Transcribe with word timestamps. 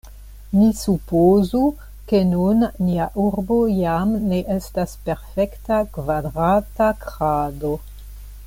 Ni 0.59 0.69
supozu, 0.77 1.59
ke 2.11 2.21
nun 2.29 2.63
nia 2.87 3.07
urbo 3.25 3.59
jam 3.83 4.17
ne 4.31 4.39
estas 4.57 4.97
perfekta 5.11 5.81
kvadrata 5.99 6.93
krado. 7.05 7.77